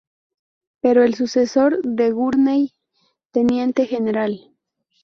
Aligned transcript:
Pero 0.81 1.03
el 1.03 1.13
sucesor 1.13 1.79
de 1.83 2.09
Gurney, 2.09 2.73
teniente 3.31 3.85
gral. 3.85 4.51